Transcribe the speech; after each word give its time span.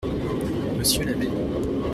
Monsieur 0.79 1.03
l’abbé. 1.05 1.29